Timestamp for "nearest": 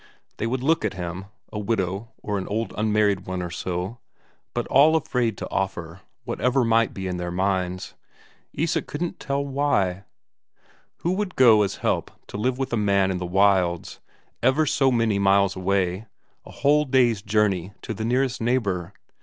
18.03-18.41